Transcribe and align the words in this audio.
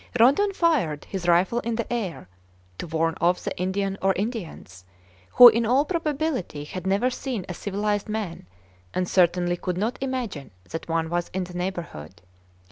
Rondon 0.19 0.51
fired 0.53 1.05
his 1.05 1.27
rifle 1.27 1.59
in 1.59 1.75
the 1.75 1.85
air, 1.93 2.27
to 2.79 2.87
warn 2.87 3.15
off 3.21 3.43
the 3.43 3.55
Indian 3.55 3.99
or 4.01 4.13
Indians, 4.13 4.83
who 5.33 5.47
in 5.47 5.63
all 5.63 5.85
probability 5.85 6.63
had 6.63 6.87
never 6.87 7.11
seen 7.11 7.45
a 7.47 7.53
civilized 7.53 8.09
man, 8.09 8.47
and 8.95 9.07
certainly 9.07 9.57
could 9.57 9.77
not 9.77 9.99
imagine 10.01 10.49
that 10.71 10.89
one 10.89 11.11
was 11.11 11.29
in 11.35 11.43
the 11.43 11.53
neighborhood. 11.53 12.19